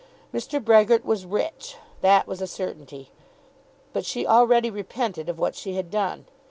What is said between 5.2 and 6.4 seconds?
of what she had done.